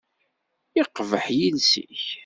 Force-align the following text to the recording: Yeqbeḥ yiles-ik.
Yeqbeḥ 0.75 1.25
yiles-ik. 1.37 2.05